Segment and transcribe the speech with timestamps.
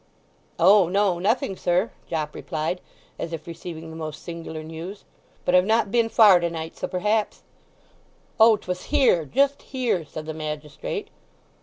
[0.57, 2.81] "O no—nothing, sir," Jopp replied,
[3.19, 5.03] as if receiving the most singular news.
[5.45, 7.43] "But I've not been far tonight, so perhaps—"
[8.39, 11.09] "Oh, 'twas here—just here," said the magistrate.